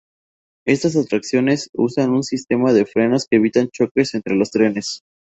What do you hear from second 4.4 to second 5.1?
trenes.